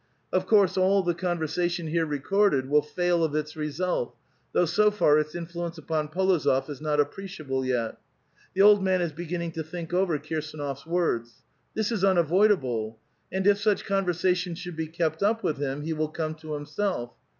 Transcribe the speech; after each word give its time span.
Of 0.33 0.47
course 0.47 0.77
all 0.79 1.03
the 1.03 1.13
conversation 1.13 1.85
here 1.85 2.07
recorded 2.07 2.67
will 2.67 2.81
fail 2.81 3.23
of 3.23 3.35
its 3.35 3.55
result, 3.55 4.15
though 4.51 4.65
so 4.65 4.89
far 4.89 5.19
its 5.19 5.35
influ 5.35 5.67
ence 5.67 5.77
upon 5.77 6.07
P6lozof 6.09 6.67
is 6.71 6.81
not 6.81 6.99
appreciable 6.99 7.63
yet. 7.63 7.97
The 8.55 8.63
old 8.63 8.83
man 8.83 9.01
is 9.03 9.13
betjinnino: 9.13 9.53
to 9.53 9.63
think 9.63 9.93
over 9.93 10.17
Kirsdnof's 10.17 10.87
words. 10.87 11.43
This 11.75 11.91
is 11.91 12.03
unavoid 12.03 12.49
able, 12.49 12.97
and 13.31 13.45
if 13.45 13.59
such 13.59 13.85
conversation 13.85 14.55
should 14.55 14.75
be 14.75 14.87
kept 14.87 15.21
up 15.21 15.43
with 15.43 15.57
him, 15.59 15.83
he 15.83 15.93
will 15.93 16.09
come 16.09 16.33
to 16.33 16.53
himself. 16.55 17.11